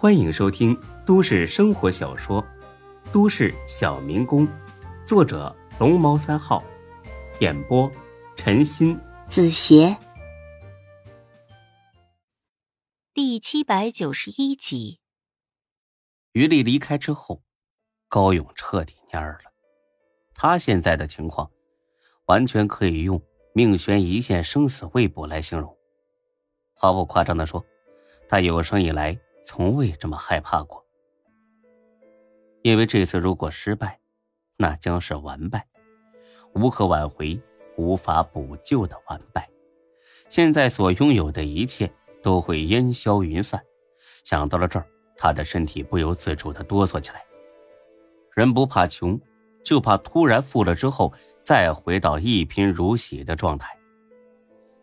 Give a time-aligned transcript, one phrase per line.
[0.00, 2.40] 欢迎收听都市生活小说
[3.12, 4.46] 《都市小民工》，
[5.04, 6.62] 作者龙猫三号，
[7.40, 7.90] 演播
[8.36, 9.96] 陈鑫、子邪，
[13.12, 15.00] 第七百九十一集。
[16.30, 17.42] 于丽离开之后，
[18.06, 19.52] 高勇彻底蔫了。
[20.32, 21.50] 他现在的情况，
[22.26, 23.20] 完全可以用
[23.52, 25.76] “命悬一线，生死未卜”来形容。
[26.72, 27.66] 毫不夸张的说，
[28.28, 29.18] 他有生以来。
[29.50, 30.84] 从未这么害怕过，
[32.60, 33.98] 因为这次如果失败，
[34.58, 35.66] 那将是完败，
[36.52, 37.40] 无可挽回、
[37.78, 39.48] 无法补救的完败。
[40.28, 41.90] 现在所拥有的一切
[42.22, 43.58] 都会烟消云散。
[44.22, 47.24] 想到了这儿，他的身体不由自主的哆嗦起来。
[48.34, 49.18] 人不怕穷，
[49.64, 51.10] 就怕突然富了之后
[51.40, 53.74] 再回到一贫如洗的状态。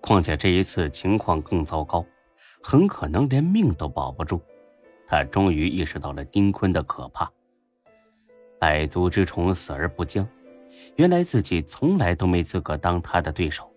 [0.00, 2.02] 况且这一次情况更糟糕，
[2.62, 4.40] 很可能连命都保不住。
[5.14, 7.30] 他终于意识到了丁坤的可怕。
[8.58, 10.26] 百足之虫，死而不僵。
[10.96, 13.72] 原来自己从来都没资格当他的对手。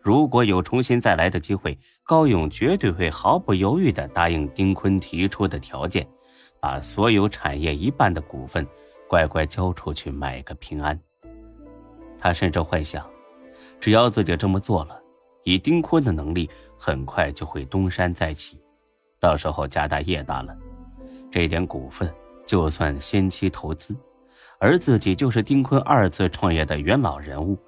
[0.00, 6.06] 如果有重新再来的机会，高勇绝对会毫不犹豫地答应丁坤提出的条件，
[6.60, 8.64] 把所有产业一半的股份
[9.08, 10.96] 乖乖交出去，买个平安。
[12.16, 13.04] 他甚至幻想，
[13.80, 14.96] 只要自己这么做了，
[15.42, 18.60] 以丁坤的能力，很快就会东山再起。
[19.24, 20.54] 到时候家大业大了，
[21.32, 22.12] 这点股份
[22.44, 23.96] 就算先期投资，
[24.58, 27.58] 而自己就是丁坤二次创业的元老人物，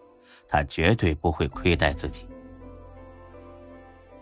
[0.47, 2.27] 他绝对不会亏待自己。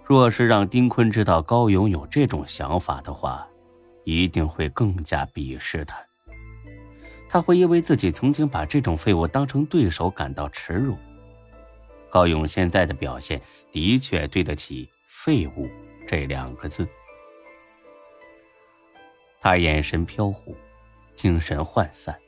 [0.05, 3.45] 若是让丁坤知道高勇有这种想法的话，
[4.05, 5.99] 一定会更加鄙视他。
[7.29, 10.97] 他会因为自己曾经把这种废物当成对手感到耻辱。
[12.09, 15.69] 高勇现在的表现的确对得起“废物”
[16.07, 16.87] 这两个字。
[19.45, 20.57] 他眼神飘忽，
[21.15, 22.19] 精神涣散，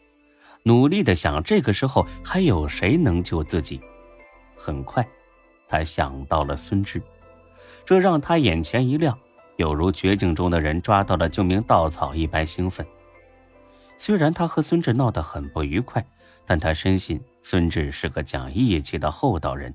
[0.64, 3.80] 努力的想：这个时候还有谁能救自己？
[4.54, 5.02] 很快，
[5.66, 7.00] 他想到了孙志，
[7.86, 9.18] 这让他眼前一亮，
[9.56, 12.86] 犹如绝境中的人抓到了救命稻草一般兴奋。
[13.96, 16.04] 虽然他和孙志闹得很不愉快，
[16.44, 19.74] 但他深信孙志是个讲义气的厚道人，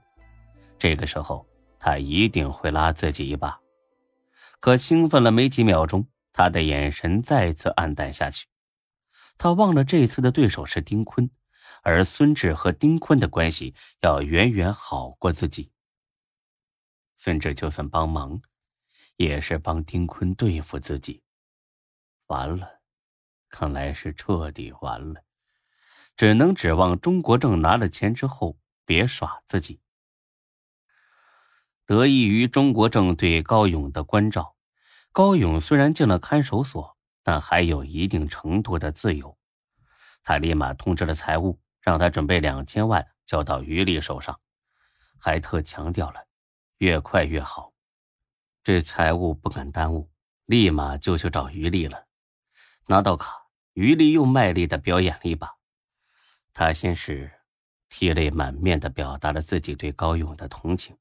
[0.77, 1.43] 这个时候
[1.79, 3.59] 他一定会拉自己一把。
[4.59, 6.05] 可兴奋了没几秒钟。
[6.33, 8.47] 他的眼神再次黯淡下去，
[9.37, 11.29] 他忘了这次的对手是丁坤，
[11.83, 15.71] 而孙志和丁坤的关系要远远好过自己。
[17.15, 18.41] 孙志就算帮忙，
[19.15, 21.21] 也是帮丁坤对付自己。
[22.27, 22.81] 完了，
[23.49, 25.23] 看来是彻底完了，
[26.15, 29.81] 只能指望钟国正拿了钱之后别耍自己。
[31.85, 34.55] 得益于钟国正对高勇的关照。
[35.13, 39.37] 高勇虽然进了看守所，但还有一定程度的自由。
[40.23, 44.39] 他立马通知了财务，让他准备两千万交到于丽手上，
[45.17, 46.27] 还特强调了
[46.77, 47.73] 越快越好。
[48.63, 50.09] 这财务不敢耽误，
[50.45, 52.05] 立马就去找于丽了。
[52.87, 55.55] 拿到卡，于丽又卖力的表演了一把。
[56.53, 57.31] 他先是
[57.89, 60.97] 涕泪满面的表达了自己对高勇的同情，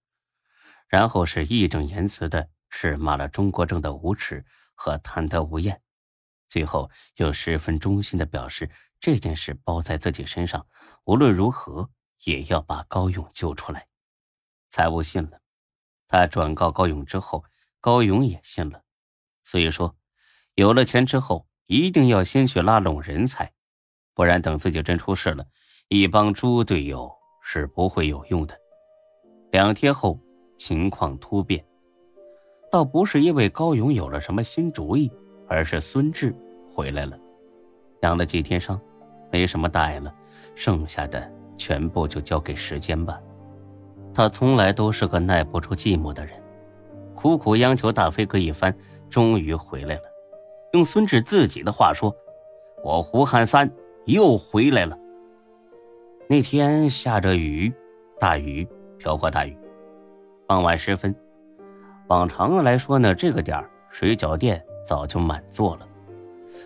[0.88, 2.48] 然后是义正言辞的。
[2.70, 4.44] 是骂了钟国正的无耻
[4.74, 5.82] 和贪得无厌，
[6.48, 10.66] 最后又十分忠心的表示这件事包在自己身上，
[11.04, 11.90] 无论如何
[12.24, 13.88] 也要把高勇救出来。
[14.70, 15.40] 财务信了，
[16.08, 17.44] 他转告高勇之后，
[17.80, 18.82] 高勇也信了。
[19.42, 19.96] 所以说，
[20.54, 23.52] 有了钱之后，一定要先去拉拢人才，
[24.14, 25.46] 不然等自己真出事了，
[25.88, 27.10] 一帮猪队友
[27.42, 28.56] 是不会有用的。
[29.50, 30.20] 两天后，
[30.56, 31.69] 情况突变。
[32.70, 35.10] 倒不是因为高勇有了什么新主意，
[35.48, 36.34] 而是孙志
[36.72, 37.18] 回来了，
[38.02, 38.80] 养了几天伤，
[39.32, 40.14] 没什么大碍了，
[40.54, 43.20] 剩下的全部就交给时间吧。
[44.14, 46.40] 他从来都是个耐不住寂寞的人，
[47.14, 48.72] 苦苦央求大飞哥一番，
[49.08, 50.02] 终于回来了。
[50.72, 52.14] 用孙志自己的话说
[52.84, 53.68] ：“我胡汉三
[54.06, 54.96] 又回来了。”
[56.30, 57.72] 那天下着雨，
[58.20, 58.64] 大雨，
[58.96, 59.56] 瓢泼大雨，
[60.46, 61.12] 傍晚时分。
[62.10, 65.86] 往常来说呢，这个点儿水饺店早就满座了。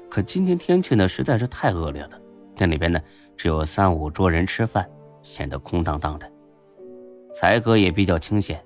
[0.09, 2.19] 可今天天气呢实在是太恶劣了，
[2.57, 2.99] 店里边呢
[3.37, 4.89] 只有三五桌人吃饭，
[5.23, 6.27] 显得空荡荡的。
[7.35, 8.59] 才哥也比较清闲，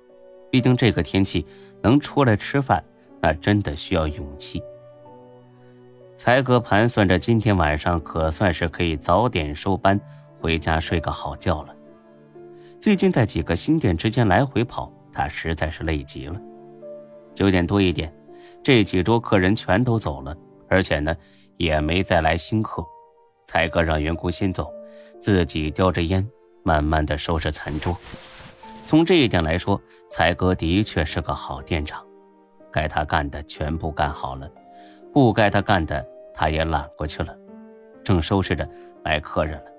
[0.49, 1.45] 毕竟这个天气
[1.81, 2.81] 能出来吃饭，
[3.21, 4.63] 那真的需要勇气。
[6.15, 9.99] 才哥盘算着今天晚上可算是可以早点收班，
[10.39, 11.75] 回家睡个好觉了。
[12.79, 16.39] 最近在几个新店之间来回跑，他实在是累极了。
[17.39, 18.13] 九点多一点，
[18.61, 20.35] 这几桌客人全都走了，
[20.67, 21.15] 而且呢，
[21.55, 22.83] 也没再来新客。
[23.47, 24.69] 才哥让员工先走，
[25.21, 26.29] 自己叼着烟，
[26.63, 27.97] 慢慢的收拾餐桌。
[28.85, 32.05] 从这一点来说，才哥的确是个好店长，
[32.73, 34.51] 该他干的全部干好了，
[35.13, 37.33] 不该他干的他也揽过去了。
[38.03, 38.67] 正收拾着，
[39.05, 39.71] 来客人了，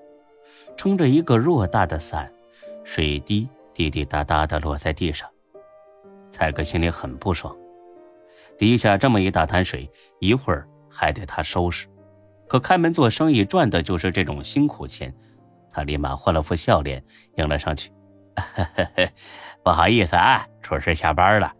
[0.75, 2.27] 撑着一个偌大的伞，
[2.83, 5.29] 水滴滴滴答答的落在地上。
[6.41, 7.55] 才哥心里很不爽，
[8.57, 9.87] 底下这么一大滩水，
[10.19, 11.87] 一会儿还得他收拾。
[12.47, 15.15] 可开门做生意赚的就是这种辛苦钱，
[15.69, 17.05] 他立马换了副笑脸
[17.37, 17.91] 迎了上去。
[19.63, 21.55] 不好意思啊，出事下班了。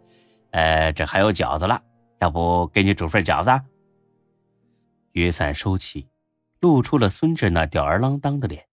[0.50, 1.80] 呃，这还有饺子了，
[2.18, 3.64] 要不给你煮份饺子？
[5.12, 6.08] 雨伞收起，
[6.58, 8.66] 露出了孙志那吊儿郎当的脸。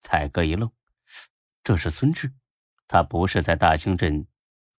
[0.00, 0.70] 彩哥一愣，
[1.62, 2.32] 这是孙志，
[2.88, 4.26] 他不是在大兴镇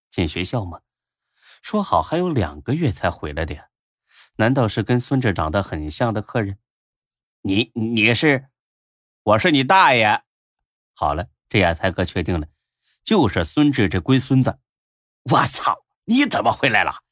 [0.09, 0.81] 进学校吗？
[1.61, 3.67] 说好还有两个月才回来的呀。
[4.37, 6.59] 难道是跟孙志长得很像的客人？
[7.41, 8.49] 你你是，
[9.23, 10.23] 我是你大爷。
[10.93, 12.47] 好了，这下才哥确定了，
[13.03, 14.59] 就是孙志这龟孙子。
[15.31, 17.03] 我操，你怎么回来了？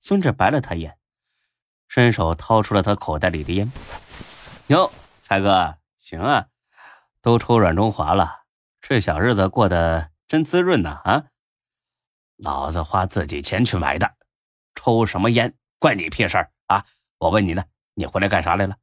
[0.00, 0.96] 孙志白了他一眼，
[1.88, 3.70] 伸手掏出了他口袋里的烟。
[4.68, 6.48] 哟，才哥，行啊，
[7.20, 8.44] 都抽软中华了，
[8.80, 11.00] 这小日子过得真滋润呐！
[11.04, 11.24] 啊，
[12.38, 14.14] 老子花自己钱去买的，
[14.74, 15.54] 抽什么烟？
[15.80, 16.86] 关你屁事儿啊！
[17.18, 17.64] 我问你呢，
[17.94, 18.76] 你回来干啥来了？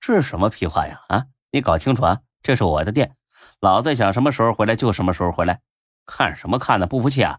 [0.00, 1.00] 这是什么屁话呀？
[1.08, 2.20] 啊，你搞清楚啊！
[2.42, 3.16] 这是我的店，
[3.60, 5.60] 老子想什么时候回来就什么时候回来。
[6.06, 6.86] 看什么看呢？
[6.86, 7.38] 不服气啊？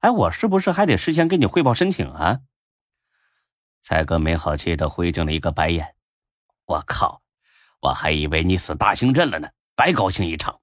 [0.00, 2.40] 哎，我是不是还得事先给你汇报申请啊？
[3.82, 5.94] 蔡哥没好气的回敬了一个白眼。
[6.66, 7.22] 我靠，
[7.80, 10.60] 我还以为你死大兴镇了呢，白高兴一场。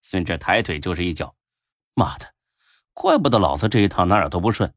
[0.00, 1.34] 孙志抬腿就是一脚，
[1.94, 2.32] 妈的，
[2.96, 4.72] 怪不得老子这一趟哪儿都不顺。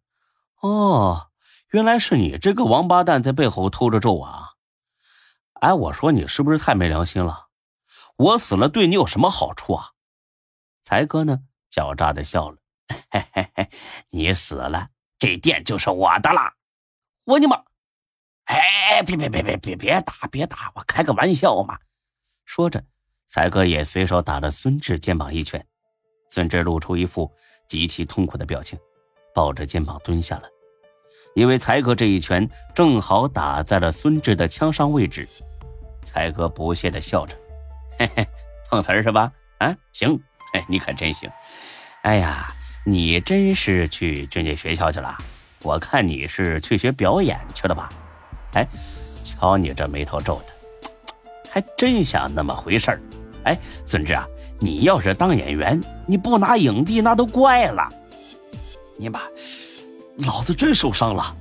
[0.60, 1.25] 哦。
[1.71, 4.54] 原来是你这个王八蛋在背后偷着咒啊！
[5.62, 7.50] 哎，我说你是不是太没良心了？
[8.16, 9.92] 我死了对你有什么好处啊？
[10.83, 12.57] 才哥呢，狡诈的笑了，
[13.12, 13.69] 嘿嘿嘿，
[14.10, 14.89] 你死了，
[15.19, 16.56] 这店就是我的啦！
[17.24, 17.63] 我你妈！
[18.45, 21.77] 哎，别别别别别别打别打，我开个玩笑嘛！
[22.45, 22.83] 说着，
[23.27, 25.68] 才哥也随手打了孙志肩膀一拳，
[26.30, 27.31] 孙志露出一副
[27.69, 28.77] 极其痛苦的表情，
[29.33, 30.44] 抱着肩膀蹲下了。
[31.36, 35.25] 因为才哥这一拳正好打在了孙志的枪伤位置，
[36.01, 37.38] 才哥不屑的笑着
[37.98, 38.27] ：“嘿嘿，
[38.69, 39.31] 碰瓷儿是吧？
[39.60, 40.19] 啊，行，
[40.54, 41.30] 哎，你可真行！
[42.01, 42.51] 哎呀，
[42.83, 45.15] 你真是去军队学校去了？
[45.62, 47.89] 我看你是去学表演去了吧？
[48.54, 48.68] 哎，
[49.24, 50.54] 瞧你这眉头皱的，
[51.51, 53.01] 还真像那么回事儿。
[53.44, 53.56] 哎，
[53.86, 54.25] 孙志啊，
[54.60, 57.88] 你要是当演员，你不拿影帝那都怪了。
[58.98, 59.22] 你妈！”
[60.28, 61.36] 老子真受伤了！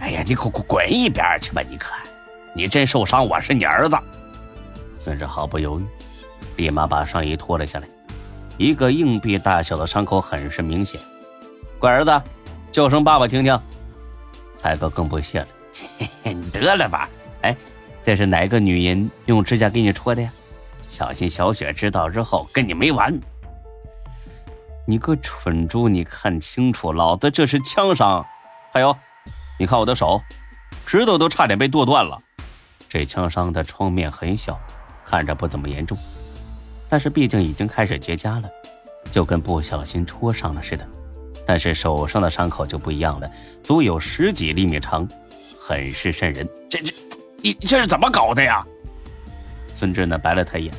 [0.00, 1.60] 哎呀，你给我滚一边去吧！
[1.68, 1.92] 你可，
[2.54, 3.98] 你真受伤，我是你儿子。
[4.96, 5.84] 孙志毫不犹豫，
[6.56, 7.88] 立马把上衣脱了下来，
[8.56, 10.98] 一个硬币大小的伤口很是明显。
[11.78, 12.22] 乖儿子，
[12.72, 13.60] 叫声爸爸听听。
[14.56, 15.46] 才哥更不屑了，
[16.24, 17.08] 你得了吧！
[17.42, 17.54] 哎，
[18.02, 20.32] 这是哪个女人用指甲给你戳的呀？
[20.88, 23.18] 小心小雪知道之后跟你没完！
[24.86, 25.88] 你个蠢猪！
[25.88, 28.24] 你看清楚，老子这是枪伤。
[28.72, 28.96] 还有，
[29.58, 30.20] 你看我的手，
[30.86, 32.18] 指头都差点被剁断了。
[32.88, 34.58] 这枪伤的创面很小，
[35.04, 35.96] 看着不怎么严重，
[36.88, 38.48] 但是毕竟已经开始结痂了，
[39.10, 40.88] 就跟不小心戳伤了似的。
[41.46, 43.30] 但是手上的伤口就不一样了，
[43.62, 45.06] 足有十几厘米长，
[45.60, 46.48] 很是瘆人。
[46.70, 46.94] 这这，
[47.42, 48.66] 你这是怎么搞的呀？
[49.78, 50.74] 孙志呢，白了他一眼。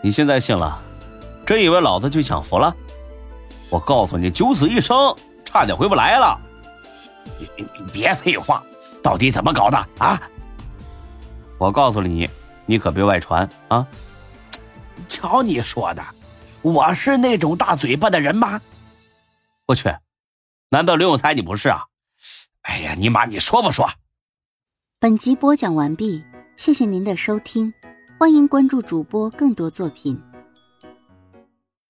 [0.00, 0.80] 你现在信了？
[1.44, 2.72] 真以为老子去享福了？
[3.70, 4.96] 我告诉你，九死一生，
[5.44, 6.38] 差点回不来了。
[7.38, 8.62] 你你别废话，
[9.02, 10.20] 到底怎么搞的啊？
[11.58, 12.30] 我告诉了你，
[12.66, 13.84] 你可别外传啊！
[15.08, 16.04] 瞧你说的，
[16.62, 18.60] 我是那种大嘴巴的人吗？
[19.66, 19.92] 我去，
[20.70, 21.84] 难道刘永才你不是啊？
[22.62, 23.90] 哎呀，你妈，你说不说？
[25.00, 26.22] 本集播讲完毕，
[26.56, 27.72] 谢谢您的收听，
[28.18, 30.20] 欢迎关注主播更多作品。